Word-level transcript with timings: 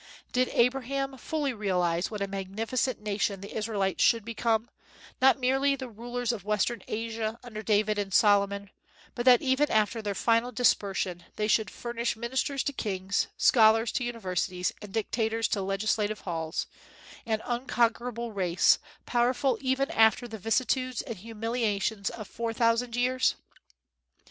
Did 0.31 0.49
Abraham 0.53 1.15
fully 1.19 1.53
realize 1.53 2.09
what 2.09 2.23
a 2.23 2.27
magnificent 2.27 2.99
nation 2.99 3.39
the 3.41 3.55
Israelites 3.55 4.03
should 4.03 4.25
become, 4.25 4.67
not 5.21 5.37
merely 5.39 5.75
the 5.75 5.89
rulers 5.91 6.31
of 6.31 6.43
western 6.43 6.81
Asia 6.87 7.37
under 7.43 7.61
David 7.61 7.99
and 7.99 8.11
Solomon, 8.11 8.71
but 9.13 9.25
that 9.25 9.43
even 9.43 9.69
after 9.69 10.01
their 10.01 10.15
final 10.15 10.51
dispersion 10.51 11.25
they 11.35 11.47
should 11.47 11.69
furnish 11.69 12.15
ministers 12.15 12.63
to 12.63 12.73
kings, 12.73 13.27
scholars 13.37 13.91
to 13.91 14.03
universities, 14.03 14.73
and 14.81 14.91
dictators 14.91 15.47
to 15.49 15.61
legislative 15.61 16.21
halls, 16.21 16.65
an 17.27 17.43
unconquerable 17.45 18.31
race, 18.31 18.79
powerful 19.05 19.59
even 19.61 19.91
after 19.91 20.27
the 20.27 20.39
vicissitudes 20.39 21.03
and 21.03 21.17
humiliations 21.19 22.09
of 22.09 22.27
four 22.27 22.53
thousand 22.53 22.95
years? 22.95 23.35